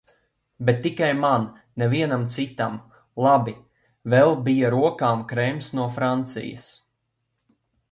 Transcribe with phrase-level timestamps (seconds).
[0.67, 1.43] Bet tikai man,
[1.81, 2.79] nevienam citam.
[3.27, 3.55] Labi.
[4.15, 6.69] Vēl bija rokām krēms no Francijas.